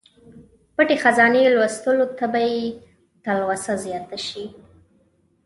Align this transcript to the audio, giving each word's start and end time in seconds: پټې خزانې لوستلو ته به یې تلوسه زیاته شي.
پټې 0.75 0.95
خزانې 1.03 1.41
لوستلو 1.55 2.05
ته 2.17 2.25
به 2.31 2.41
یې 2.51 2.63
تلوسه 3.23 3.73
زیاته 3.83 4.17
شي. 4.27 4.45